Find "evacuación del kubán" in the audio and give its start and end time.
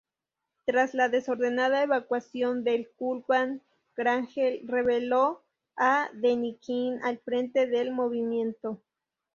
1.83-3.61